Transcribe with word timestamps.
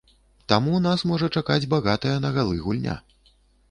Таму 0.53 0.79
нас 0.85 1.05
можа 1.13 1.31
чакаць 1.37 1.61
багатая 1.77 2.19
на 2.27 2.35
галы 2.41 2.55
гульня. 2.67 3.01